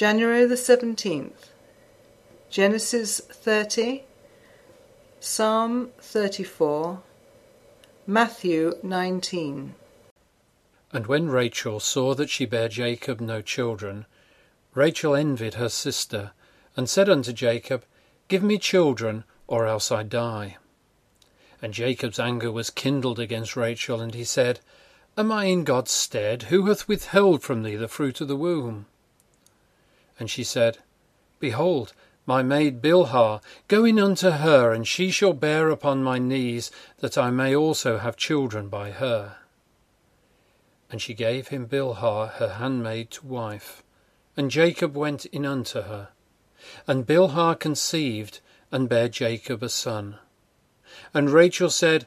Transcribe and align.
January 0.00 0.46
the 0.46 0.54
17th, 0.54 1.50
Genesis 2.48 3.20
30, 3.20 4.04
Psalm 5.20 5.90
34, 5.98 7.02
Matthew 8.06 8.78
19. 8.82 9.74
And 10.90 11.06
when 11.06 11.28
Rachel 11.28 11.80
saw 11.80 12.14
that 12.14 12.30
she 12.30 12.46
bare 12.46 12.70
Jacob 12.70 13.20
no 13.20 13.42
children, 13.42 14.06
Rachel 14.72 15.14
envied 15.14 15.56
her 15.56 15.68
sister, 15.68 16.32
and 16.78 16.88
said 16.88 17.10
unto 17.10 17.34
Jacob, 17.34 17.84
Give 18.28 18.42
me 18.42 18.56
children, 18.56 19.24
or 19.46 19.66
else 19.66 19.92
I 19.92 20.02
die. 20.02 20.56
And 21.60 21.74
Jacob's 21.74 22.18
anger 22.18 22.50
was 22.50 22.70
kindled 22.70 23.18
against 23.20 23.54
Rachel, 23.54 24.00
and 24.00 24.14
he 24.14 24.24
said, 24.24 24.60
Am 25.18 25.30
I 25.30 25.44
in 25.44 25.64
God's 25.64 25.90
stead? 25.90 26.44
Who 26.44 26.68
hath 26.68 26.88
withheld 26.88 27.42
from 27.42 27.62
thee 27.64 27.76
the 27.76 27.86
fruit 27.86 28.22
of 28.22 28.28
the 28.28 28.34
womb? 28.34 28.86
And 30.20 30.30
she 30.30 30.44
said, 30.44 30.78
Behold, 31.40 31.94
my 32.26 32.42
maid 32.42 32.82
Bilhah, 32.82 33.40
go 33.66 33.84
in 33.84 33.98
unto 33.98 34.30
her, 34.30 34.72
and 34.72 34.86
she 34.86 35.10
shall 35.10 35.32
bear 35.32 35.70
upon 35.70 36.04
my 36.04 36.18
knees, 36.18 36.70
that 36.98 37.16
I 37.16 37.30
may 37.30 37.56
also 37.56 37.98
have 37.98 38.16
children 38.16 38.68
by 38.68 38.90
her. 38.90 39.36
And 40.90 41.00
she 41.00 41.14
gave 41.14 41.48
him 41.48 41.66
Bilhah 41.66 42.34
her 42.34 42.48
handmaid 42.58 43.10
to 43.12 43.26
wife, 43.26 43.82
and 44.36 44.50
Jacob 44.50 44.94
went 44.94 45.24
in 45.26 45.46
unto 45.46 45.82
her. 45.82 46.10
And 46.86 47.06
Bilhah 47.06 47.58
conceived, 47.58 48.40
and 48.70 48.88
bare 48.88 49.08
Jacob 49.08 49.62
a 49.62 49.70
son. 49.70 50.18
And 51.14 51.30
Rachel 51.30 51.70
said, 51.70 52.06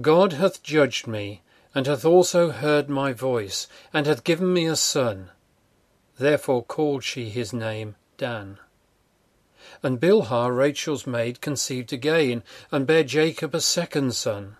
God 0.00 0.32
hath 0.32 0.62
judged 0.62 1.06
me, 1.06 1.42
and 1.74 1.86
hath 1.86 2.04
also 2.04 2.50
heard 2.50 2.90
my 2.90 3.12
voice, 3.12 3.68
and 3.94 4.06
hath 4.06 4.24
given 4.24 4.52
me 4.52 4.66
a 4.66 4.76
son. 4.76 5.30
Therefore 6.22 6.62
called 6.62 7.02
she 7.02 7.30
his 7.30 7.52
name 7.52 7.96
Dan. 8.16 8.60
And 9.82 9.98
Bilhah, 9.98 10.56
Rachel's 10.56 11.04
maid, 11.04 11.40
conceived 11.40 11.92
again, 11.92 12.44
and 12.70 12.86
bare 12.86 13.02
Jacob 13.02 13.56
a 13.56 13.60
second 13.60 14.14
son. 14.14 14.56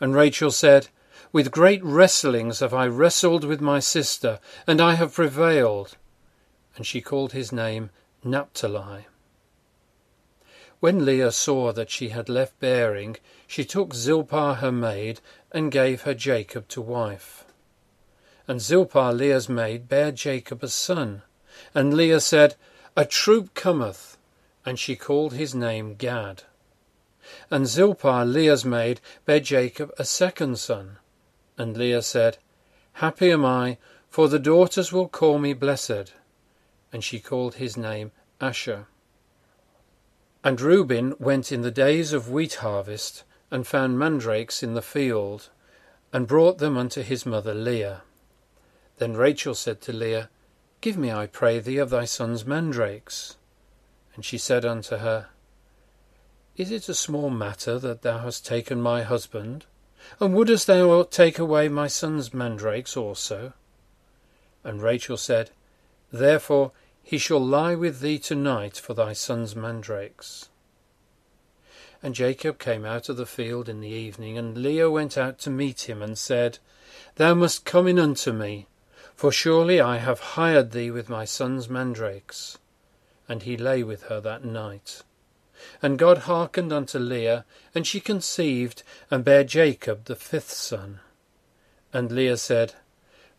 And 0.00 0.16
Rachel 0.16 0.50
said, 0.50 0.88
With 1.30 1.52
great 1.52 1.80
wrestlings 1.84 2.58
have 2.58 2.74
I 2.74 2.88
wrestled 2.88 3.44
with 3.44 3.60
my 3.60 3.78
sister, 3.78 4.40
and 4.66 4.80
I 4.80 4.94
have 4.94 5.14
prevailed. 5.14 5.96
And 6.74 6.84
she 6.84 7.00
called 7.00 7.30
his 7.30 7.52
name 7.52 7.90
Naphtali. 8.24 9.06
When 10.80 11.04
Leah 11.04 11.30
saw 11.30 11.72
that 11.72 11.90
she 11.90 12.08
had 12.08 12.28
left 12.28 12.58
bearing, 12.58 13.16
she 13.46 13.64
took 13.64 13.94
Zilpah 13.94 14.54
her 14.54 14.72
maid, 14.72 15.20
and 15.52 15.70
gave 15.70 16.02
her 16.02 16.14
Jacob 16.14 16.66
to 16.66 16.80
wife. 16.80 17.44
And 18.50 18.60
Zilpah 18.60 19.12
Leah's 19.12 19.48
maid 19.48 19.88
bare 19.88 20.10
Jacob 20.10 20.64
a 20.64 20.68
son. 20.68 21.22
And 21.72 21.94
Leah 21.94 22.18
said, 22.18 22.56
A 22.96 23.04
troop 23.04 23.54
cometh. 23.54 24.18
And 24.66 24.76
she 24.76 24.96
called 24.96 25.34
his 25.34 25.54
name 25.54 25.94
Gad. 25.94 26.42
And 27.48 27.68
Zilpah 27.68 28.24
Leah's 28.24 28.64
maid 28.64 29.00
bare 29.24 29.38
Jacob 29.38 29.92
a 30.00 30.04
second 30.04 30.58
son. 30.58 30.96
And 31.56 31.76
Leah 31.76 32.02
said, 32.02 32.38
Happy 32.94 33.30
am 33.30 33.44
I, 33.44 33.78
for 34.08 34.26
the 34.26 34.40
daughters 34.40 34.92
will 34.92 35.06
call 35.06 35.38
me 35.38 35.52
blessed. 35.52 36.12
And 36.92 37.04
she 37.04 37.20
called 37.20 37.54
his 37.54 37.76
name 37.76 38.10
Asher. 38.40 38.88
And 40.42 40.60
Reuben 40.60 41.14
went 41.20 41.52
in 41.52 41.62
the 41.62 41.70
days 41.70 42.12
of 42.12 42.32
wheat 42.32 42.54
harvest, 42.54 43.22
and 43.52 43.64
found 43.64 43.96
mandrakes 43.96 44.60
in 44.60 44.74
the 44.74 44.82
field, 44.82 45.50
and 46.12 46.26
brought 46.26 46.58
them 46.58 46.76
unto 46.76 47.02
his 47.02 47.24
mother 47.24 47.54
Leah. 47.54 48.02
Then 49.00 49.16
Rachel 49.16 49.54
said 49.54 49.80
to 49.80 49.94
Leah, 49.94 50.28
Give 50.82 50.98
me, 50.98 51.10
I 51.10 51.26
pray 51.26 51.58
thee, 51.58 51.78
of 51.78 51.88
thy 51.88 52.04
son's 52.04 52.44
mandrakes. 52.44 53.38
And 54.14 54.26
she 54.26 54.36
said 54.36 54.62
unto 54.66 54.98
her, 54.98 55.28
Is 56.58 56.70
it 56.70 56.86
a 56.86 56.92
small 56.92 57.30
matter 57.30 57.78
that 57.78 58.02
thou 58.02 58.18
hast 58.18 58.44
taken 58.44 58.78
my 58.82 59.02
husband? 59.02 59.64
And 60.20 60.34
wouldest 60.34 60.66
thou 60.66 61.02
take 61.04 61.38
away 61.38 61.66
my 61.70 61.86
son's 61.86 62.34
mandrakes 62.34 62.94
also? 62.94 63.54
And 64.64 64.82
Rachel 64.82 65.16
said, 65.16 65.50
Therefore 66.12 66.72
he 67.02 67.16
shall 67.16 67.40
lie 67.40 67.74
with 67.74 68.00
thee 68.00 68.18
tonight 68.18 68.76
for 68.76 68.92
thy 68.92 69.14
son's 69.14 69.56
mandrakes. 69.56 70.50
And 72.02 72.14
Jacob 72.14 72.58
came 72.58 72.84
out 72.84 73.08
of 73.08 73.16
the 73.16 73.24
field 73.24 73.66
in 73.66 73.80
the 73.80 73.88
evening, 73.88 74.36
and 74.36 74.58
Leah 74.58 74.90
went 74.90 75.16
out 75.16 75.38
to 75.38 75.48
meet 75.48 75.88
him, 75.88 76.02
and 76.02 76.18
said, 76.18 76.58
Thou 77.14 77.32
must 77.32 77.64
come 77.64 77.88
in 77.88 77.98
unto 77.98 78.32
me, 78.32 78.66
for 79.20 79.30
surely 79.30 79.82
I 79.82 79.98
have 79.98 80.32
hired 80.32 80.70
thee 80.70 80.90
with 80.90 81.10
my 81.10 81.26
son's 81.26 81.68
mandrakes. 81.68 82.56
And 83.28 83.42
he 83.42 83.54
lay 83.54 83.82
with 83.82 84.04
her 84.04 84.18
that 84.18 84.46
night. 84.46 85.02
And 85.82 85.98
God 85.98 86.20
hearkened 86.20 86.72
unto 86.72 86.98
Leah, 86.98 87.44
and 87.74 87.86
she 87.86 88.00
conceived, 88.00 88.82
and 89.10 89.22
bare 89.22 89.44
Jacob 89.44 90.06
the 90.06 90.16
fifth 90.16 90.52
son. 90.52 91.00
And 91.92 92.10
Leah 92.10 92.38
said, 92.38 92.76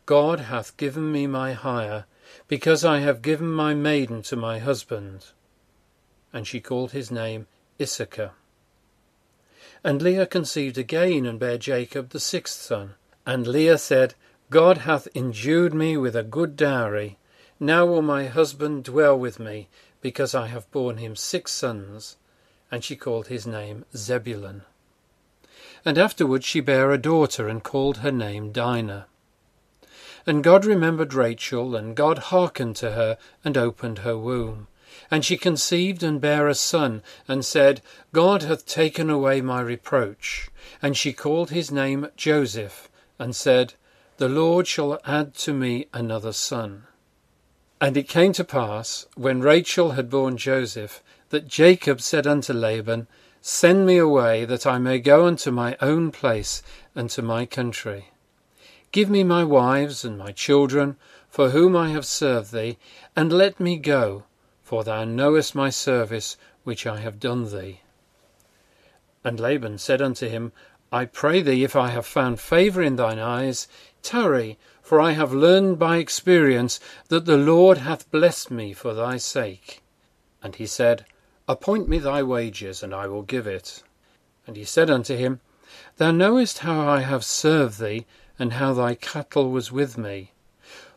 God 0.05 0.41
hath 0.41 0.77
given 0.77 1.11
me 1.11 1.25
my 1.25 1.53
hire, 1.53 2.05
because 2.47 2.85
I 2.85 2.99
have 2.99 3.23
given 3.23 3.51
my 3.51 3.73
maiden 3.73 4.21
to 4.29 4.35
my 4.35 4.59
husband. 4.59 5.29
And 6.31 6.45
she 6.45 6.59
called 6.59 6.91
his 6.91 7.09
name 7.09 7.47
Issachar. 7.81 8.33
And 9.83 9.99
Leah 9.99 10.27
conceived 10.27 10.77
again, 10.77 11.25
and 11.25 11.39
bare 11.39 11.57
Jacob 11.57 12.09
the 12.09 12.19
sixth 12.19 12.61
son. 12.61 12.93
And 13.25 13.47
Leah 13.47 13.79
said, 13.79 14.13
God 14.51 14.79
hath 14.79 15.07
endued 15.15 15.73
me 15.73 15.95
with 15.95 16.13
a 16.13 16.23
good 16.23 16.57
dowry. 16.57 17.17
Now 17.57 17.85
will 17.85 18.01
my 18.01 18.27
husband 18.27 18.83
dwell 18.83 19.17
with 19.17 19.39
me, 19.39 19.69
because 20.01 20.35
I 20.35 20.47
have 20.47 20.69
borne 20.71 20.97
him 20.97 21.15
six 21.15 21.53
sons. 21.53 22.17
And 22.69 22.83
she 22.83 22.97
called 22.97 23.27
his 23.27 23.47
name 23.47 23.85
Zebulun. 23.95 24.63
And 25.85 25.97
afterward 25.97 26.43
she 26.43 26.59
bare 26.59 26.91
a 26.91 26.97
daughter, 26.97 27.47
and 27.47 27.63
called 27.63 27.99
her 27.99 28.11
name 28.11 28.51
Dinah. 28.51 29.07
And 30.27 30.43
God 30.43 30.65
remembered 30.65 31.13
Rachel, 31.13 31.73
and 31.73 31.95
God 31.95 32.17
hearkened 32.17 32.75
to 32.75 32.91
her, 32.91 33.17
and 33.45 33.57
opened 33.57 33.99
her 33.99 34.17
womb. 34.17 34.67
And 35.09 35.23
she 35.23 35.37
conceived 35.37 36.03
and 36.03 36.19
bare 36.19 36.49
a 36.49 36.55
son, 36.55 37.03
and 37.25 37.45
said, 37.45 37.79
God 38.11 38.43
hath 38.43 38.65
taken 38.65 39.09
away 39.09 39.39
my 39.39 39.61
reproach. 39.61 40.49
And 40.81 40.97
she 40.97 41.13
called 41.13 41.51
his 41.51 41.71
name 41.71 42.09
Joseph, 42.17 42.89
and 43.17 43.33
said, 43.33 43.75
The 44.21 44.29
Lord 44.29 44.67
shall 44.67 44.99
add 45.03 45.33
to 45.37 45.51
me 45.51 45.87
another 45.95 46.31
son. 46.31 46.83
And 47.81 47.97
it 47.97 48.07
came 48.07 48.33
to 48.33 48.43
pass, 48.43 49.07
when 49.15 49.41
Rachel 49.41 49.93
had 49.93 50.11
borne 50.11 50.37
Joseph, 50.37 51.01
that 51.29 51.47
Jacob 51.47 52.01
said 52.01 52.27
unto 52.27 52.53
Laban, 52.53 53.07
Send 53.41 53.87
me 53.87 53.97
away, 53.97 54.45
that 54.45 54.67
I 54.67 54.77
may 54.77 54.99
go 54.99 55.25
unto 55.25 55.49
my 55.49 55.75
own 55.81 56.11
place 56.11 56.61
and 56.93 57.09
to 57.09 57.23
my 57.23 57.47
country. 57.47 58.11
Give 58.91 59.09
me 59.09 59.23
my 59.23 59.43
wives 59.43 60.05
and 60.05 60.19
my 60.19 60.31
children, 60.31 60.97
for 61.27 61.49
whom 61.49 61.75
I 61.75 61.89
have 61.89 62.05
served 62.05 62.51
thee, 62.51 62.77
and 63.15 63.33
let 63.33 63.59
me 63.59 63.75
go, 63.75 64.25
for 64.61 64.83
thou 64.83 65.03
knowest 65.03 65.55
my 65.55 65.71
service 65.71 66.37
which 66.63 66.85
I 66.85 66.97
have 66.99 67.19
done 67.19 67.51
thee. 67.51 67.81
And 69.23 69.39
Laban 69.39 69.79
said 69.79 69.99
unto 69.99 70.27
him, 70.27 70.51
I 70.93 71.05
pray 71.05 71.41
thee, 71.41 71.63
if 71.63 71.73
I 71.73 71.87
have 71.89 72.05
found 72.05 72.41
favour 72.41 72.81
in 72.81 72.97
thine 72.97 73.17
eyes, 73.17 73.69
tarry, 74.03 74.57
for 74.81 74.99
I 74.99 75.11
have 75.11 75.31
learned 75.31 75.79
by 75.79 75.97
experience 75.97 76.81
that 77.07 77.23
the 77.23 77.37
Lord 77.37 77.77
hath 77.77 78.11
blessed 78.11 78.51
me 78.51 78.73
for 78.73 78.93
thy 78.93 79.15
sake. 79.15 79.81
And 80.43 80.55
he 80.55 80.65
said, 80.65 81.05
Appoint 81.47 81.87
me 81.87 81.97
thy 81.97 82.23
wages, 82.23 82.83
and 82.83 82.93
I 82.93 83.07
will 83.07 83.21
give 83.21 83.47
it. 83.47 83.83
And 84.45 84.57
he 84.57 84.65
said 84.65 84.89
unto 84.89 85.15
him, 85.15 85.39
Thou 85.95 86.11
knowest 86.11 86.59
how 86.59 86.85
I 86.89 86.99
have 86.99 87.23
served 87.23 87.79
thee, 87.79 88.05
and 88.37 88.53
how 88.53 88.73
thy 88.73 88.95
cattle 88.95 89.49
was 89.49 89.71
with 89.71 89.97
me. 89.97 90.31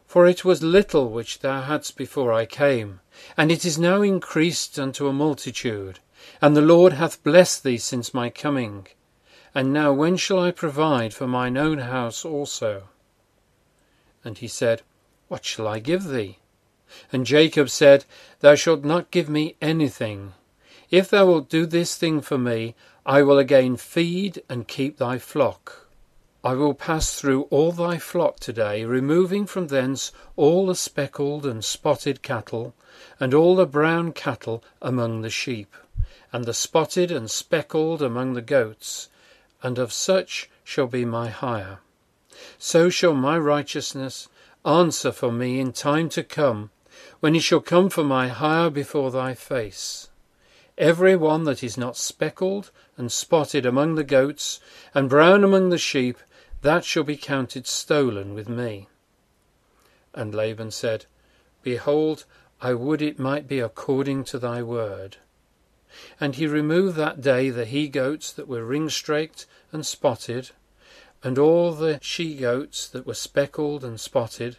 For 0.09 0.27
it 0.27 0.45
was 0.45 0.61
little 0.61 1.09
which 1.11 1.39
thou 1.39 1.63
hadst 1.63 1.97
before 1.97 2.33
I 2.33 2.47
came, 2.47 2.99
and 3.37 3.53
it 3.53 3.65
is 3.65 3.79
now 3.79 4.03
increased 4.03 4.77
unto 4.77 5.07
a 5.07 5.13
multitude. 5.13 6.01
And 6.43 6.57
the 6.57 6.63
Lord 6.63 6.95
hath 6.95 7.23
blessed 7.23 7.63
thee 7.63 7.79
since 7.79 8.13
my 8.13 8.29
coming. 8.29 8.89
And 9.55 9.73
now 9.73 9.93
when 9.93 10.17
shall 10.17 10.41
I 10.41 10.51
provide 10.51 11.15
for 11.15 11.29
mine 11.29 11.57
own 11.57 11.79
house 11.79 12.25
also? 12.25 12.89
And 14.25 14.39
he 14.39 14.49
said, 14.49 14.83
What 15.29 15.45
shall 15.45 15.69
I 15.69 15.79
give 15.79 16.05
thee? 16.05 16.39
And 17.13 17.25
Jacob 17.25 17.71
said, 17.71 18.05
Thou 18.41 18.57
shalt 18.57 18.85
not 18.85 19.13
give 19.13 19.29
me 19.29 19.57
anything. 19.63 20.33
If 20.91 21.09
thou 21.09 21.27
wilt 21.27 21.49
do 21.49 21.67
this 21.67 21.97
thing 21.97 22.21
for 22.21 22.37
me, 22.37 22.75
I 23.07 23.23
will 23.23 23.39
again 23.39 23.77
feed 23.77 24.43
and 24.49 24.67
keep 24.67 24.99
thy 24.99 25.19
flock. 25.19 25.89
I 26.43 26.55
will 26.55 26.75
pass 26.75 27.15
through 27.15 27.43
all 27.45 27.73
thy 27.73 27.99
flock 27.99 28.41
today, 28.41 28.85
removing 28.85 29.47
from 29.47 29.69
thence 29.69 30.11
all 30.37 30.67
the 30.67 30.75
speckled 30.75 31.47
and 31.47 31.65
spotted 31.65 32.23
cattle, 32.23 32.75
and 33.21 33.33
all 33.33 33.57
the 33.57 33.67
brown 33.67 34.13
cattle 34.13 34.65
among 34.83 35.23
the 35.23 35.31
sheep, 35.31 35.75
and 36.33 36.45
the 36.45 36.55
spotted 36.55 37.11
and 37.11 37.31
speckled 37.31 38.03
among 38.03 38.35
the 38.35 38.43
goats, 38.43 39.09
and 39.65 39.79
of 39.79 39.93
such 39.93 40.51
shall 40.63 40.87
be 40.87 41.07
my 41.07 41.31
hire. 41.31 41.79
So 42.59 42.91
shall 42.91 43.15
my 43.15 43.39
righteousness 43.39 44.29
answer 44.65 45.11
for 45.11 45.33
me 45.33 45.59
in 45.59 45.73
time 45.73 46.11
to 46.11 46.23
come, 46.23 46.71
when 47.21 47.33
he 47.33 47.41
shall 47.41 47.61
come 47.61 47.89
for 47.89 48.05
my 48.05 48.29
hire 48.29 48.69
before 48.69 49.11
thy 49.11 49.33
face. 49.33 50.11
Every 50.77 51.17
one 51.17 51.45
that 51.45 51.63
is 51.63 51.79
not 51.79 51.97
speckled 51.97 52.71
and 52.99 53.11
spotted 53.11 53.65
among 53.65 53.95
the 53.95 54.05
goats, 54.05 54.61
and 54.95 55.09
brown 55.09 55.43
among 55.43 55.71
the 55.71 55.79
sheep, 55.79 56.19
that 56.61 56.85
shall 56.85 57.05
be 57.05 57.17
counted 57.17 57.67
stolen 57.67 58.35
with 58.35 58.49
me. 58.49 58.89
And 60.13 60.35
Laban 60.35 60.73
said, 60.73 61.07
Behold, 61.63 62.27
I 62.61 62.75
would 62.75 63.01
it 63.01 63.19
might 63.19 63.49
be 63.49 63.61
according 63.61 64.25
to 64.25 64.39
thy 64.39 64.63
word. 64.63 65.17
And 66.21 66.35
he 66.35 66.47
removed 66.47 66.97
that 66.97 67.21
day 67.21 67.51
the 67.51 67.65
he 67.65 67.89
goats 67.89 68.33
that 68.33 68.49
were 68.49 68.65
ringstraked 68.65 69.47
and 69.71 69.87
spotted, 69.87 70.51
and 71.23 71.39
all 71.39 71.73
the 71.73 71.99
she 72.03 72.35
goats 72.37 72.89
that 72.89 73.07
were 73.07 73.15
speckled 73.15 73.85
and 73.85 74.01
spotted, 74.01 74.57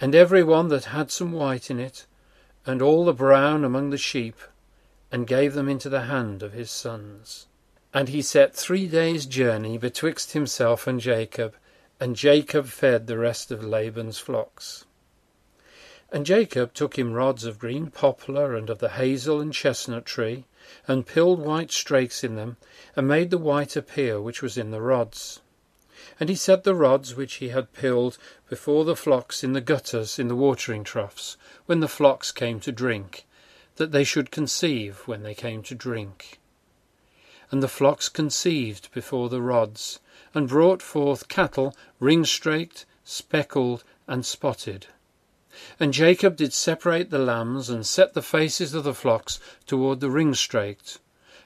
and 0.00 0.14
every 0.14 0.42
one 0.42 0.68
that 0.68 0.86
had 0.86 1.10
some 1.10 1.32
white 1.32 1.70
in 1.70 1.78
it, 1.78 2.06
and 2.66 2.82
all 2.82 3.04
the 3.04 3.12
brown 3.12 3.64
among 3.64 3.90
the 3.90 3.98
sheep, 3.98 4.36
and 5.10 5.26
gave 5.26 5.54
them 5.54 5.68
into 5.68 5.88
the 5.88 6.02
hand 6.02 6.42
of 6.42 6.52
his 6.52 6.70
sons. 6.70 7.46
And 7.94 8.08
he 8.08 8.22
set 8.22 8.54
three 8.54 8.88
days' 8.88 9.26
journey 9.26 9.78
betwixt 9.78 10.32
himself 10.32 10.86
and 10.86 10.98
Jacob, 11.00 11.54
and 12.00 12.16
Jacob 12.16 12.66
fed 12.66 13.06
the 13.06 13.18
rest 13.18 13.50
of 13.50 13.62
Laban's 13.62 14.18
flocks. 14.18 14.84
And 16.10 16.26
Jacob 16.26 16.74
took 16.74 16.98
him 16.98 17.12
rods 17.12 17.44
of 17.44 17.58
green 17.58 17.90
poplar 17.90 18.54
and 18.54 18.68
of 18.68 18.80
the 18.80 18.90
hazel 18.90 19.40
and 19.40 19.52
chestnut 19.52 20.04
tree, 20.04 20.46
and 20.88 21.06
pilled 21.06 21.38
white 21.38 21.70
strakes 21.70 22.24
in 22.24 22.36
them, 22.36 22.56
and 22.96 23.06
made 23.06 23.30
the 23.30 23.38
white 23.38 23.76
appear 23.76 24.20
which 24.20 24.42
was 24.42 24.56
in 24.56 24.70
the 24.70 24.80
rods. 24.80 25.40
And 26.18 26.28
he 26.28 26.34
set 26.34 26.64
the 26.64 26.74
rods 26.74 27.14
which 27.14 27.34
he 27.34 27.50
had 27.50 27.72
pilled 27.72 28.18
before 28.48 28.84
the 28.84 28.96
flocks 28.96 29.44
in 29.44 29.52
the 29.52 29.60
gutters 29.60 30.18
in 30.18 30.28
the 30.28 30.36
watering 30.36 30.84
troughs, 30.84 31.36
when 31.66 31.80
the 31.80 31.88
flocks 31.88 32.32
came 32.32 32.60
to 32.60 32.72
drink, 32.72 33.26
that 33.76 33.92
they 33.92 34.04
should 34.04 34.30
conceive 34.30 35.02
when 35.06 35.22
they 35.22 35.34
came 35.34 35.62
to 35.64 35.74
drink. 35.74 36.38
And 37.50 37.62
the 37.62 37.68
flocks 37.68 38.08
conceived 38.08 38.90
before 38.92 39.28
the 39.28 39.42
rods, 39.42 40.00
and 40.34 40.48
brought 40.48 40.82
forth 40.82 41.28
cattle 41.28 41.76
ring-straked, 42.00 42.86
speckled, 43.04 43.84
and 44.06 44.24
spotted. 44.24 44.86
And 45.78 45.92
Jacob 45.92 46.36
did 46.36 46.52
separate 46.52 47.10
the 47.10 47.18
lambs, 47.18 47.68
and 47.68 47.86
set 47.86 48.14
the 48.14 48.22
faces 48.22 48.72
of 48.74 48.84
the 48.84 48.94
flocks 48.94 49.38
toward 49.66 50.00
the 50.00 50.10
ring-straked, 50.10 50.98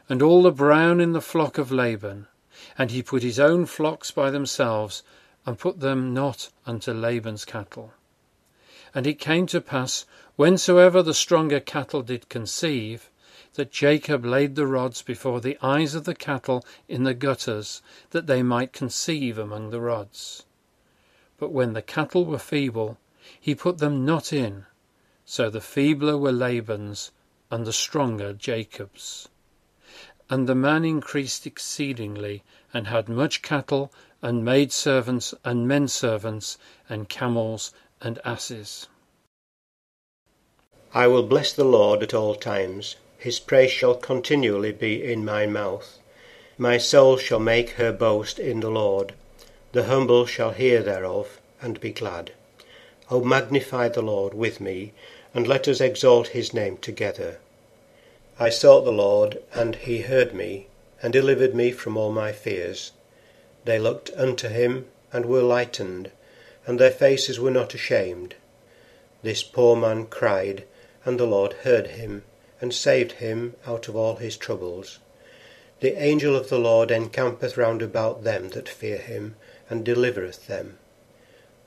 and 0.09 0.23
all 0.23 0.43
the 0.43 0.53
brown 0.53 1.01
in 1.01 1.13
the 1.13 1.21
flock 1.21 1.59
of 1.59 1.73
Laban. 1.73 2.29
And 2.79 2.91
he 2.91 3.03
put 3.03 3.23
his 3.23 3.41
own 3.41 3.67
flocks 3.67 4.11
by 4.11 4.31
themselves, 4.31 5.03
and 5.45 5.59
put 5.59 5.81
them 5.81 6.15
not 6.15 6.51
unto 6.67 6.93
Laban's 6.93 7.45
cattle. 7.45 7.93
And 8.95 9.07
it 9.07 9.19
came 9.19 9.47
to 9.49 9.61
pass, 9.61 10.07
whensoever 10.37 11.03
the 11.03 11.15
stronger 11.15 11.61
cattle 11.61 12.03
did 12.03 12.29
conceive, 12.29 13.11
that 13.55 13.73
Jacob 13.73 14.25
laid 14.25 14.55
the 14.55 14.67
rods 14.67 15.03
before 15.03 15.41
the 15.41 15.59
eyes 15.63 15.95
of 15.95 16.05
the 16.05 16.15
cattle 16.15 16.65
in 16.89 17.05
the 17.05 17.15
gutters, 17.15 17.83
that 18.11 18.27
they 18.27 18.43
might 18.43 18.73
conceive 18.73 19.39
among 19.39 19.71
the 19.71 19.81
rods. 19.81 20.45
But 21.39 21.53
when 21.53 21.73
the 21.73 21.83
cattle 21.83 22.25
were 22.25 22.39
feeble, 22.39 22.99
he 23.41 23.55
put 23.55 23.79
them 23.79 24.05
not 24.05 24.33
in, 24.33 24.67
so 25.25 25.51
the 25.51 25.61
feebler 25.61 26.17
were 26.17 26.33
Laban's, 26.33 27.11
and 27.51 27.67
the 27.67 27.73
stronger 27.73 28.33
Jacob's. 28.33 29.29
And 30.29 30.49
the 30.49 30.55
man 30.55 30.85
increased 30.85 31.47
exceedingly, 31.47 32.43
and 32.73 32.87
had 32.87 33.09
much 33.09 33.43
cattle, 33.43 33.93
and 34.23 34.45
maidservants, 34.45 35.35
and 35.45 35.67
men 35.67 35.89
servants, 35.89 36.59
and 36.89 37.09
camels, 37.09 37.73
and 38.01 38.19
asses. 38.25 38.89
I 40.95 41.07
will 41.07 41.25
bless 41.25 41.53
the 41.53 41.65
Lord 41.65 42.03
at 42.03 42.15
all 42.15 42.35
times. 42.35 42.97
His 43.19 43.41
praise 43.41 43.71
shall 43.71 43.95
continually 43.95 44.73
be 44.73 45.03
in 45.03 45.25
my 45.25 45.47
mouth. 45.47 45.99
My 46.59 46.79
soul 46.79 47.17
shall 47.17 47.41
make 47.41 47.71
her 47.71 47.93
boast 47.93 48.39
in 48.39 48.61
the 48.61 48.71
Lord. 48.71 49.15
The 49.73 49.85
humble 49.85 50.27
shall 50.27 50.53
hear 50.53 50.83
thereof, 50.83 51.41
and 51.61 51.81
be 51.81 51.93
glad. 51.93 52.33
O 53.09 53.23
magnify 53.23 53.89
the 53.89 54.03
Lord 54.03 54.35
with 54.35 54.61
me, 54.61 54.93
and 55.33 55.47
let 55.47 55.69
us 55.69 55.81
exalt 55.81 56.29
his 56.29 56.53
name 56.53 56.77
together. 56.79 57.39
I 58.39 58.51
sought 58.51 58.85
the 58.85 58.91
Lord, 58.93 59.41
and 59.55 59.77
he 59.77 60.01
heard 60.01 60.35
me, 60.35 60.67
and 61.01 61.13
delivered 61.13 61.55
me 61.55 61.71
from 61.71 61.97
all 61.97 62.11
my 62.11 62.33
fears. 62.33 62.93
They 63.65 63.79
looked 63.79 64.11
unto 64.17 64.49
him, 64.49 64.87
and 65.13 65.27
were 65.27 65.43
lightened, 65.43 66.11
and 66.67 66.81
their 66.81 66.91
faces 66.91 67.39
were 67.39 67.51
not 67.51 67.75
ashamed. 67.75 68.35
This 69.23 69.43
poor 69.43 69.77
man 69.77 70.07
cried, 70.07 70.65
and 71.05 71.21
the 71.21 71.27
Lord 71.27 71.53
heard 71.53 71.87
him, 71.89 72.25
and 72.61 72.75
saved 72.75 73.13
him 73.13 73.55
out 73.67 73.87
of 73.87 73.95
all 73.95 74.17
his 74.17 74.37
troubles. 74.37 74.99
The 75.81 75.97
angel 76.03 76.35
of 76.35 76.49
the 76.49 76.59
Lord 76.59 76.91
encampeth 76.91 77.57
round 77.57 77.83
about 77.83 78.25
them 78.25 78.49
that 78.51 78.69
fear 78.69 78.99
him, 78.99 79.37
and 79.71 79.85
delivereth 79.85 80.49
them. 80.49 80.79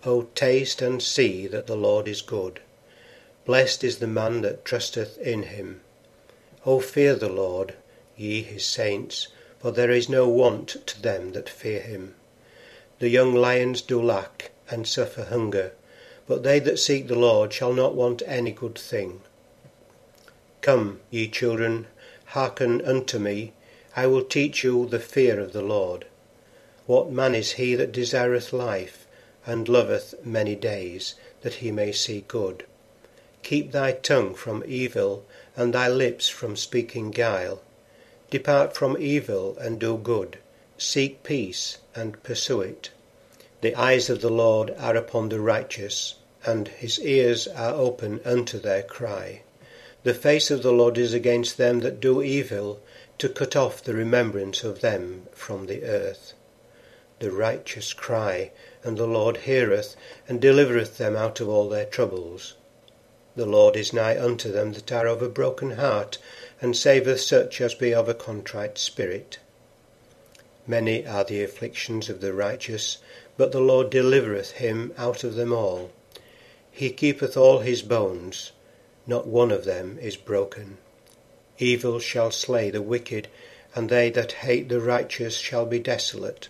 O 0.05 0.23
taste 0.33 0.81
and 0.81 1.03
see 1.03 1.45
that 1.47 1.67
the 1.67 1.75
Lord 1.75 2.07
is 2.07 2.21
good. 2.21 2.61
Blessed 3.45 3.83
is 3.83 3.97
the 3.97 4.07
man 4.07 4.41
that 4.41 4.63
trusteth 4.63 5.17
in 5.17 5.43
him. 5.43 5.81
O 6.65 6.79
fear 6.79 7.15
the 7.15 7.27
Lord, 7.27 7.73
ye 8.15 8.41
his 8.41 8.65
saints, 8.65 9.27
for 9.59 9.71
there 9.71 9.91
is 9.91 10.07
no 10.07 10.29
want 10.29 10.87
to 10.87 11.01
them 11.01 11.33
that 11.33 11.49
fear 11.49 11.81
him. 11.81 12.15
The 12.99 13.09
young 13.09 13.35
lions 13.35 13.81
do 13.81 14.01
lack 14.01 14.51
and 14.69 14.87
suffer 14.87 15.23
hunger, 15.23 15.73
but 16.27 16.43
they 16.43 16.59
that 16.59 16.79
seek 16.79 17.07
the 17.07 17.15
Lord 17.15 17.51
shall 17.51 17.73
not 17.73 17.95
want 17.95 18.21
any 18.25 18.51
good 18.51 18.77
thing. 18.77 19.21
Come, 20.61 21.01
ye 21.09 21.27
children, 21.27 21.87
hearken 22.25 22.81
unto 22.85 23.19
me, 23.19 23.53
I 23.95 24.07
will 24.07 24.23
teach 24.23 24.63
you 24.63 24.85
the 24.85 24.99
fear 24.99 25.39
of 25.39 25.51
the 25.51 25.61
Lord. 25.61 26.05
What 26.85 27.11
man 27.11 27.35
is 27.35 27.53
he 27.53 27.75
that 27.75 27.91
desireth 27.91 28.53
life? 28.53 29.05
And 29.49 29.67
loveth 29.67 30.13
many 30.23 30.55
days, 30.55 31.15
that 31.41 31.55
he 31.55 31.71
may 31.71 31.91
see 31.91 32.23
good. 32.27 32.63
Keep 33.41 33.71
thy 33.71 33.91
tongue 33.91 34.35
from 34.35 34.63
evil, 34.67 35.25
and 35.57 35.73
thy 35.73 35.87
lips 35.87 36.29
from 36.29 36.55
speaking 36.55 37.09
guile. 37.09 37.59
Depart 38.29 38.75
from 38.75 38.95
evil, 38.99 39.57
and 39.57 39.79
do 39.79 39.97
good. 39.97 40.37
Seek 40.77 41.23
peace, 41.23 41.79
and 41.95 42.21
pursue 42.21 42.61
it. 42.61 42.91
The 43.61 43.73
eyes 43.73 44.07
of 44.07 44.21
the 44.21 44.29
Lord 44.29 44.69
are 44.77 44.95
upon 44.95 45.29
the 45.29 45.39
righteous, 45.39 46.13
and 46.45 46.67
his 46.67 46.99
ears 46.99 47.47
are 47.47 47.73
open 47.73 48.21
unto 48.23 48.59
their 48.59 48.83
cry. 48.83 49.41
The 50.03 50.13
face 50.13 50.51
of 50.51 50.61
the 50.61 50.71
Lord 50.71 50.99
is 50.99 51.13
against 51.13 51.57
them 51.57 51.79
that 51.79 51.99
do 51.99 52.21
evil, 52.21 52.81
to 53.17 53.27
cut 53.27 53.55
off 53.55 53.83
the 53.83 53.95
remembrance 53.95 54.63
of 54.63 54.81
them 54.81 55.25
from 55.33 55.65
the 55.65 55.83
earth. 55.83 56.33
The 57.19 57.31
righteous 57.31 57.91
cry, 57.91 58.51
and 58.83 58.97
the 58.97 59.05
Lord 59.05 59.37
heareth, 59.37 59.95
and 60.27 60.39
delivereth 60.39 60.97
them 60.97 61.17
out 61.17 61.41
of 61.41 61.49
all 61.49 61.67
their 61.67 61.85
troubles. 61.85 62.53
The 63.35 63.45
Lord 63.45 63.75
is 63.75 63.91
nigh 63.91 64.17
unto 64.17 64.51
them 64.51 64.73
that 64.73 64.91
are 64.91 65.05
of 65.05 65.21
a 65.21 65.29
broken 65.29 65.71
heart, 65.71 66.17
and 66.61 66.75
saveth 66.75 67.21
such 67.21 67.59
as 67.61 67.73
be 67.73 67.93
of 67.93 68.07
a 68.07 68.13
contrite 68.13 68.77
spirit. 68.77 69.37
Many 70.65 71.05
are 71.05 71.23
the 71.23 71.43
afflictions 71.43 72.09
of 72.09 72.21
the 72.21 72.33
righteous, 72.33 72.99
but 73.37 73.51
the 73.51 73.59
Lord 73.59 73.89
delivereth 73.89 74.51
him 74.51 74.93
out 74.97 75.23
of 75.23 75.35
them 75.35 75.51
all. 75.51 75.91
He 76.71 76.89
keepeth 76.89 77.35
all 77.35 77.59
his 77.59 77.81
bones, 77.81 78.51
not 79.05 79.27
one 79.27 79.51
of 79.51 79.65
them 79.65 79.97
is 80.01 80.15
broken. 80.15 80.77
Evil 81.57 81.99
shall 81.99 82.31
slay 82.31 82.69
the 82.69 82.81
wicked, 82.81 83.27
and 83.75 83.89
they 83.89 84.09
that 84.11 84.31
hate 84.31 84.69
the 84.69 84.79
righteous 84.79 85.35
shall 85.35 85.65
be 85.65 85.79
desolate. 85.79 86.47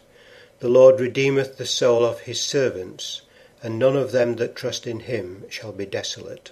The 0.59 0.67
Lord 0.67 0.99
redeemeth 0.99 1.57
the 1.57 1.65
soul 1.65 2.03
of 2.03 2.21
his 2.21 2.41
servants, 2.41 3.21
and 3.63 3.79
none 3.79 3.95
of 3.95 4.11
them 4.11 4.35
that 4.35 4.57
trust 4.57 4.85
in 4.85 5.01
him 5.01 5.45
shall 5.49 5.71
be 5.71 5.85
desolate. 5.85 6.51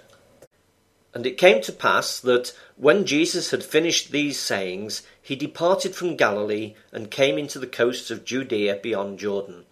And 1.12 1.26
it 1.26 1.36
came 1.36 1.60
to 1.62 1.72
pass 1.72 2.18
that 2.20 2.54
when 2.76 3.04
Jesus 3.04 3.50
had 3.50 3.62
finished 3.62 4.10
these 4.10 4.40
sayings, 4.40 5.02
he 5.20 5.36
departed 5.36 5.94
from 5.94 6.16
Galilee 6.16 6.74
and 6.90 7.10
came 7.10 7.36
into 7.36 7.58
the 7.58 7.66
coasts 7.66 8.10
of 8.10 8.24
Judea 8.24 8.80
beyond 8.82 9.18
Jordan. 9.18 9.66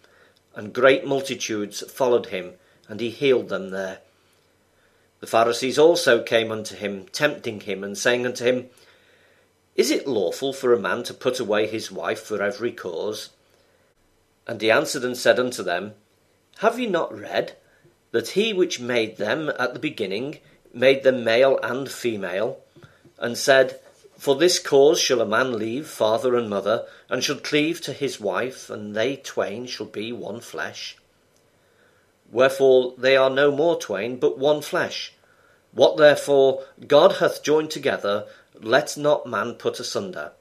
And 0.53 0.71
great 0.71 1.03
multitudes 1.03 1.81
followed 1.91 2.27
him, 2.27 2.53
and 2.87 2.99
he 2.99 3.09
healed 3.09 3.49
them 3.49 3.71
there. 3.71 3.99
The 5.19 5.27
Pharisees 5.27 5.79
also 5.79 6.21
came 6.21 6.51
unto 6.51 6.75
him, 6.75 7.07
tempting 7.11 7.61
him, 7.61 7.83
and 7.83 7.97
saying 7.97 8.23
unto 8.27 8.45
him, 8.45 8.69
Is 9.75 9.89
it 9.89 10.07
lawful 10.07 10.53
for 10.53 10.73
a 10.73 10.79
man 10.79 11.01
to 11.03 11.13
put 11.15 11.39
away 11.39 11.65
his 11.65 11.91
wife 11.91 12.21
for 12.21 12.43
every 12.43 12.71
cause? 12.71 13.29
And 14.47 14.61
he 14.61 14.71
answered 14.71 15.03
and 15.03 15.17
said 15.17 15.39
unto 15.39 15.61
them, 15.61 15.93
Have 16.59 16.79
ye 16.79 16.87
not 16.87 17.13
read 17.13 17.57
that 18.11 18.29
he 18.29 18.53
which 18.53 18.79
made 18.79 19.17
them 19.17 19.51
at 19.59 19.73
the 19.73 19.79
beginning 19.79 20.39
made 20.73 21.03
them 21.03 21.23
male 21.23 21.59
and 21.63 21.89
female, 21.89 22.59
and 23.17 23.37
said, 23.37 23.79
For 24.17 24.35
this 24.35 24.59
cause 24.59 24.99
shall 24.99 25.21
a 25.21 25.25
man 25.25 25.57
leave 25.57 25.87
father 25.87 26.35
and 26.35 26.49
mother, 26.49 26.85
and 27.09 27.23
shall 27.23 27.37
cleave 27.37 27.81
to 27.81 27.93
his 27.93 28.19
wife, 28.19 28.69
and 28.69 28.95
they 28.95 29.17
twain 29.17 29.65
shall 29.65 29.87
be 29.87 30.11
one 30.11 30.39
flesh? 30.39 30.97
Wherefore 32.31 32.93
they 32.97 33.15
are 33.15 33.29
no 33.29 33.51
more 33.51 33.79
twain, 33.79 34.17
but 34.17 34.37
one 34.37 34.61
flesh. 34.61 35.13
What 35.71 35.97
therefore 35.97 36.63
God 36.87 37.13
hath 37.13 37.43
joined 37.43 37.71
together, 37.71 38.25
let 38.59 38.97
not 38.97 39.27
man 39.27 39.55
put 39.55 39.79
asunder. 39.79 40.31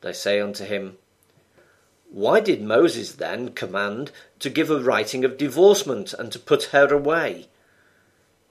They 0.00 0.12
say 0.12 0.40
unto 0.40 0.64
him, 0.64 0.98
Why 2.12 2.40
did 2.40 2.60
Moses 2.60 3.12
then 3.12 3.52
command 3.52 4.10
to 4.40 4.50
give 4.50 4.70
a 4.70 4.78
writing 4.78 5.24
of 5.24 5.38
divorcement 5.38 6.12
and 6.12 6.30
to 6.32 6.38
put 6.38 6.64
her 6.64 6.92
away? 6.92 7.48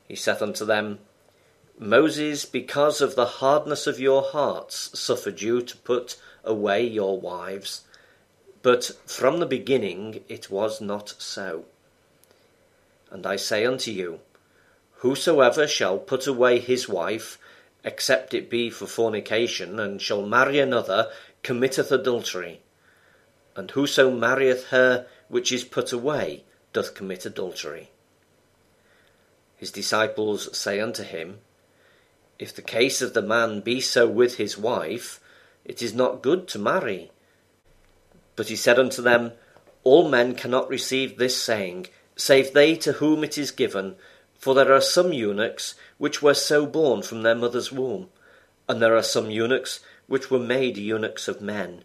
He 0.07 0.15
saith 0.15 0.41
unto 0.41 0.65
them, 0.65 0.97
Moses, 1.77 2.43
because 2.43 3.01
of 3.01 3.13
the 3.13 3.37
hardness 3.37 3.85
of 3.85 3.99
your 3.99 4.23
hearts, 4.23 4.97
suffered 4.99 5.41
you 5.41 5.61
to 5.61 5.77
put 5.77 6.17
away 6.43 6.83
your 6.83 7.19
wives, 7.21 7.81
but 8.63 8.93
from 9.05 9.37
the 9.37 9.45
beginning 9.45 10.23
it 10.27 10.49
was 10.49 10.81
not 10.81 11.13
so. 11.19 11.65
And 13.11 13.27
I 13.27 13.35
say 13.35 13.63
unto 13.63 13.91
you, 13.91 14.21
Whosoever 14.95 15.67
shall 15.67 15.99
put 15.99 16.25
away 16.25 16.57
his 16.57 16.89
wife, 16.89 17.37
except 17.83 18.33
it 18.33 18.49
be 18.49 18.71
for 18.71 18.87
fornication, 18.87 19.79
and 19.79 20.01
shall 20.01 20.25
marry 20.25 20.57
another, 20.57 21.11
committeth 21.43 21.91
adultery. 21.91 22.61
And 23.55 23.71
whoso 23.71 24.11
marrieth 24.11 24.67
her 24.67 25.05
which 25.27 25.51
is 25.51 25.63
put 25.63 25.91
away 25.91 26.43
doth 26.73 26.93
commit 26.93 27.25
adultery. 27.25 27.89
His 29.57 29.71
disciples 29.71 30.57
say 30.57 30.79
unto 30.79 31.03
him, 31.03 31.39
If 32.39 32.55
the 32.55 32.61
case 32.61 33.01
of 33.01 33.13
the 33.13 33.21
man 33.21 33.61
be 33.61 33.79
so 33.79 34.07
with 34.07 34.37
his 34.37 34.57
wife, 34.57 35.19
it 35.65 35.81
is 35.81 35.93
not 35.93 36.23
good 36.23 36.47
to 36.49 36.59
marry. 36.59 37.11
But 38.35 38.47
he 38.47 38.55
said 38.55 38.79
unto 38.79 39.01
them, 39.01 39.33
All 39.83 40.09
men 40.09 40.35
cannot 40.35 40.69
receive 40.69 41.17
this 41.17 41.37
saying, 41.41 41.87
save 42.15 42.53
they 42.53 42.75
to 42.77 42.93
whom 42.93 43.23
it 43.23 43.37
is 43.37 43.51
given, 43.51 43.95
for 44.37 44.55
there 44.55 44.73
are 44.73 44.81
some 44.81 45.13
eunuchs 45.13 45.75
which 45.97 46.21
were 46.21 46.33
so 46.33 46.65
born 46.65 47.03
from 47.03 47.21
their 47.21 47.35
mother's 47.35 47.71
womb, 47.71 48.09
and 48.67 48.81
there 48.81 48.95
are 48.95 49.03
some 49.03 49.29
eunuchs 49.29 49.81
which 50.07 50.31
were 50.31 50.39
made 50.39 50.77
eunuchs 50.77 51.27
of 51.27 51.41
men. 51.41 51.83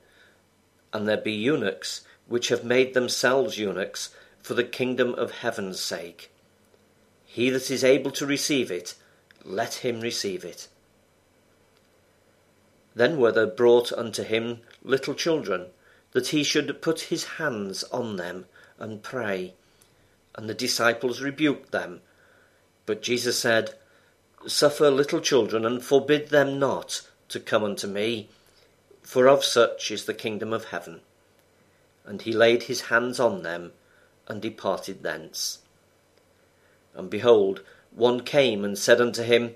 And 0.96 1.06
there 1.06 1.18
be 1.18 1.32
eunuchs 1.32 2.06
which 2.26 2.48
have 2.48 2.64
made 2.64 2.94
themselves 2.94 3.58
eunuchs 3.58 4.14
for 4.40 4.54
the 4.54 4.64
kingdom 4.64 5.12
of 5.16 5.30
heaven's 5.30 5.78
sake. 5.78 6.30
He 7.26 7.50
that 7.50 7.70
is 7.70 7.84
able 7.84 8.10
to 8.12 8.24
receive 8.24 8.70
it, 8.70 8.94
let 9.44 9.74
him 9.84 10.00
receive 10.00 10.42
it. 10.42 10.68
Then 12.94 13.18
were 13.18 13.30
there 13.30 13.46
brought 13.46 13.92
unto 13.92 14.22
him 14.22 14.60
little 14.82 15.12
children, 15.12 15.66
that 16.12 16.28
he 16.28 16.42
should 16.42 16.80
put 16.80 17.12
his 17.12 17.24
hands 17.24 17.84
on 17.92 18.16
them 18.16 18.46
and 18.78 19.02
pray. 19.02 19.52
And 20.34 20.48
the 20.48 20.54
disciples 20.54 21.20
rebuked 21.20 21.72
them. 21.72 22.00
But 22.86 23.02
Jesus 23.02 23.38
said, 23.38 23.74
Suffer 24.46 24.90
little 24.90 25.20
children, 25.20 25.66
and 25.66 25.84
forbid 25.84 26.30
them 26.30 26.58
not 26.58 27.02
to 27.28 27.38
come 27.38 27.64
unto 27.64 27.86
me, 27.86 28.30
for 29.06 29.28
of 29.28 29.44
such 29.44 29.92
is 29.92 30.04
the 30.04 30.12
kingdom 30.14 30.52
of 30.52 30.66
heaven. 30.66 31.00
And 32.04 32.22
he 32.22 32.32
laid 32.32 32.64
his 32.64 32.82
hands 32.82 33.20
on 33.20 33.44
them, 33.44 33.72
and 34.26 34.42
departed 34.42 35.04
thence. 35.04 35.60
And 36.92 37.08
behold, 37.08 37.62
one 37.92 38.24
came 38.24 38.64
and 38.64 38.76
said 38.76 39.00
unto 39.00 39.22
him, 39.22 39.54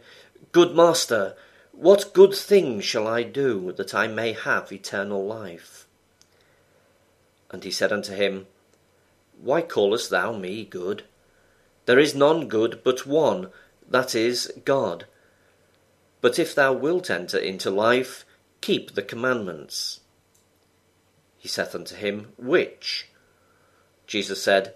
Good 0.53 0.75
master, 0.75 1.35
what 1.73 2.13
good 2.13 2.33
thing 2.33 2.81
shall 2.81 3.09
I 3.09 3.25
do 3.25 3.73
that 3.73 3.93
I 3.93 4.07
may 4.07 4.35
have 4.35 4.71
eternal 4.71 5.27
life? 5.27 5.85
And 7.51 7.65
he 7.65 7.73
said 7.73 7.93
unto 7.93 8.15
him, 8.15 8.47
Why 9.43 9.63
callest 9.63 10.11
thou 10.11 10.33
me 10.33 10.65
good? 10.65 11.03
There 11.87 11.99
is 11.99 12.15
none 12.15 12.47
good 12.47 12.83
but 12.85 13.05
one, 13.05 13.51
that 13.89 14.15
is, 14.15 14.53
God. 14.65 15.07
But 16.21 16.39
if 16.39 16.55
thou 16.55 16.73
wilt 16.73 17.11
enter 17.11 17.39
into 17.39 17.71
life, 17.71 18.25
keep 18.61 18.95
the 18.95 19.03
commandments. 19.03 20.01
He 21.39 21.49
saith 21.49 21.75
unto 21.75 21.95
him, 21.95 22.33
Which? 22.37 23.09
Jesus 24.07 24.43
said, 24.43 24.75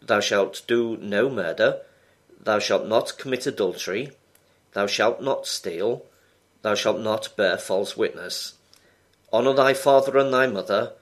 Thou 0.00 0.20
shalt 0.20 0.62
do 0.66 0.96
no 0.98 1.28
murder, 1.28 1.80
thou 2.40 2.58
shalt 2.58 2.86
not 2.86 3.18
commit 3.18 3.46
adultery, 3.46 4.12
thou 4.72 4.86
shalt 4.86 5.22
not 5.22 5.46
steal, 5.46 6.04
thou 6.62 6.74
shalt 6.74 7.00
not 7.00 7.36
bear 7.36 7.58
false 7.58 7.96
witness. 7.96 8.54
Honour 9.32 9.54
thy 9.54 9.74
father 9.74 10.16
and 10.18 10.32
thy 10.32 10.46
mother, 10.46 10.92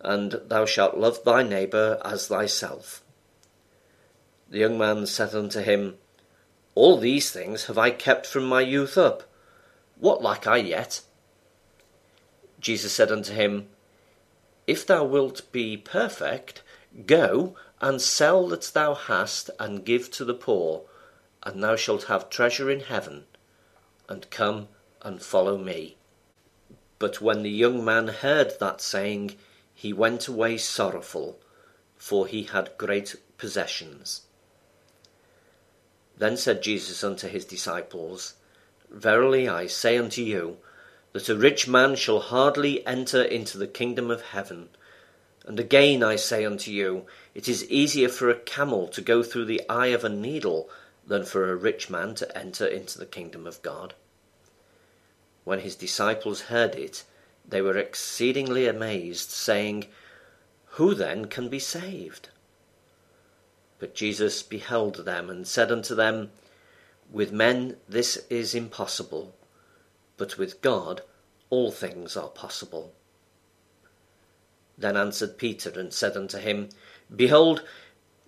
and 0.00 0.40
thou 0.46 0.66
shalt 0.66 0.96
love 0.96 1.24
thy 1.24 1.42
neighbour 1.42 2.00
as 2.04 2.28
thyself. 2.28 3.02
The 4.50 4.58
young 4.58 4.78
man 4.78 5.06
saith 5.06 5.34
unto 5.34 5.60
him, 5.60 5.98
all 6.76 6.98
these 6.98 7.30
things 7.30 7.64
have 7.64 7.78
I 7.78 7.90
kept 7.90 8.26
from 8.26 8.44
my 8.44 8.60
youth 8.60 8.98
up. 8.98 9.22
What 9.98 10.22
lack 10.22 10.46
I 10.46 10.58
yet? 10.58 11.00
Jesus 12.66 12.92
said 12.92 13.12
unto 13.12 13.32
him, 13.32 13.68
If 14.66 14.84
thou 14.84 15.04
wilt 15.04 15.52
be 15.52 15.76
perfect, 15.76 16.64
go 17.06 17.54
and 17.80 18.02
sell 18.02 18.48
that 18.48 18.72
thou 18.74 18.94
hast, 18.94 19.50
and 19.60 19.84
give 19.84 20.10
to 20.10 20.24
the 20.24 20.34
poor, 20.34 20.82
and 21.44 21.62
thou 21.62 21.76
shalt 21.76 22.06
have 22.10 22.28
treasure 22.28 22.68
in 22.68 22.80
heaven. 22.80 23.26
And 24.08 24.28
come 24.30 24.66
and 25.00 25.22
follow 25.22 25.56
me. 25.56 25.96
But 26.98 27.20
when 27.20 27.44
the 27.44 27.50
young 27.50 27.84
man 27.84 28.08
heard 28.08 28.58
that 28.58 28.80
saying, 28.80 29.36
he 29.72 29.92
went 29.92 30.26
away 30.26 30.58
sorrowful, 30.58 31.38
for 31.96 32.26
he 32.26 32.42
had 32.42 32.76
great 32.76 33.14
possessions. 33.38 34.22
Then 36.18 36.36
said 36.36 36.64
Jesus 36.64 37.04
unto 37.04 37.28
his 37.28 37.44
disciples, 37.44 38.34
Verily 38.90 39.48
I 39.48 39.68
say 39.68 39.96
unto 39.96 40.20
you, 40.20 40.56
that 41.16 41.30
a 41.30 41.34
rich 41.34 41.66
man 41.66 41.96
shall 41.96 42.20
hardly 42.20 42.86
enter 42.86 43.22
into 43.22 43.56
the 43.56 43.66
kingdom 43.66 44.10
of 44.10 44.20
heaven. 44.20 44.68
And 45.46 45.58
again 45.58 46.02
I 46.02 46.16
say 46.16 46.44
unto 46.44 46.70
you, 46.70 47.06
it 47.34 47.48
is 47.48 47.66
easier 47.70 48.10
for 48.10 48.28
a 48.28 48.38
camel 48.38 48.86
to 48.88 49.00
go 49.00 49.22
through 49.22 49.46
the 49.46 49.62
eye 49.66 49.86
of 49.86 50.04
a 50.04 50.10
needle 50.10 50.68
than 51.06 51.24
for 51.24 51.50
a 51.50 51.56
rich 51.56 51.88
man 51.88 52.14
to 52.16 52.36
enter 52.36 52.66
into 52.66 52.98
the 52.98 53.06
kingdom 53.06 53.46
of 53.46 53.62
God. 53.62 53.94
When 55.44 55.60
his 55.60 55.74
disciples 55.74 56.52
heard 56.52 56.74
it, 56.74 57.04
they 57.48 57.62
were 57.62 57.78
exceedingly 57.78 58.68
amazed, 58.68 59.30
saying, 59.30 59.86
Who 60.72 60.92
then 60.92 61.28
can 61.28 61.48
be 61.48 61.60
saved? 61.60 62.28
But 63.78 63.94
Jesus 63.94 64.42
beheld 64.42 65.06
them, 65.06 65.30
and 65.30 65.48
said 65.48 65.72
unto 65.72 65.94
them, 65.94 66.30
With 67.10 67.32
men 67.32 67.78
this 67.88 68.18
is 68.28 68.54
impossible, 68.54 69.32
but 70.16 70.38
with 70.38 70.62
God 70.62 71.02
all 71.50 71.70
things 71.70 72.16
are 72.16 72.28
possible. 72.28 72.92
Then 74.78 74.96
answered 74.96 75.38
Peter, 75.38 75.70
and 75.78 75.92
said 75.92 76.16
unto 76.16 76.38
him, 76.38 76.68
Behold, 77.14 77.62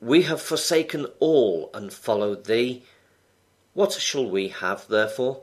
we 0.01 0.23
have 0.23 0.41
forsaken 0.41 1.07
all, 1.19 1.71
and 1.75 1.93
followed 1.93 2.45
thee. 2.45 2.85
What 3.75 3.93
shall 3.93 4.29
we 4.29 4.49
have 4.49 4.89
therefore? 4.89 5.43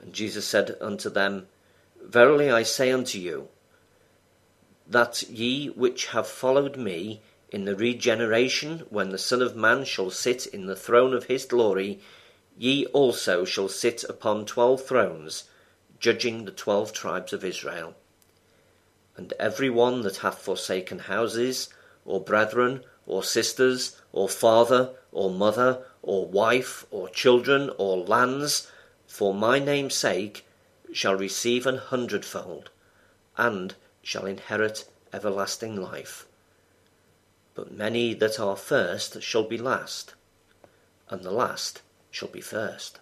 And 0.00 0.12
Jesus 0.12 0.46
said 0.46 0.76
unto 0.80 1.08
them, 1.10 1.46
Verily 2.02 2.50
I 2.50 2.62
say 2.62 2.90
unto 2.90 3.18
you, 3.18 3.48
that 4.86 5.22
ye 5.30 5.68
which 5.68 6.06
have 6.06 6.26
followed 6.26 6.76
me, 6.76 7.22
in 7.50 7.64
the 7.64 7.76
regeneration, 7.76 8.80
when 8.90 9.10
the 9.10 9.18
Son 9.18 9.40
of 9.40 9.54
Man 9.54 9.84
shall 9.84 10.10
sit 10.10 10.46
in 10.46 10.66
the 10.66 10.76
throne 10.76 11.14
of 11.14 11.26
his 11.26 11.44
glory, 11.44 12.00
ye 12.56 12.86
also 12.86 13.44
shall 13.44 13.68
sit 13.68 14.04
upon 14.04 14.46
twelve 14.46 14.84
thrones, 14.84 15.44
judging 15.98 16.44
the 16.44 16.52
twelve 16.52 16.92
tribes 16.92 17.32
of 17.32 17.44
Israel. 17.44 17.94
And 19.16 19.32
every 19.38 19.70
one 19.70 20.02
that 20.02 20.18
hath 20.18 20.38
forsaken 20.38 21.00
houses, 21.00 21.68
or 22.04 22.20
brethren, 22.20 22.84
or 23.06 23.22
sisters, 23.22 24.00
or 24.12 24.28
father, 24.28 24.90
or 25.12 25.30
mother, 25.30 25.84
or 26.02 26.26
wife, 26.26 26.84
or 26.90 27.08
children, 27.08 27.70
or 27.78 27.96
lands, 27.96 28.70
for 29.06 29.32
my 29.32 29.58
name's 29.58 29.94
sake, 29.94 30.46
shall 30.92 31.14
receive 31.14 31.66
an 31.66 31.76
hundredfold, 31.76 32.70
and 33.36 33.74
shall 34.02 34.26
inherit 34.26 34.88
everlasting 35.12 35.76
life. 35.76 36.26
But 37.54 37.72
many 37.72 38.14
that 38.14 38.40
are 38.40 38.56
first 38.56 39.22
shall 39.22 39.44
be 39.44 39.58
last, 39.58 40.14
and 41.08 41.22
the 41.22 41.30
last 41.30 41.82
shall 42.14 42.28
be 42.28 42.40
first. 42.40 43.00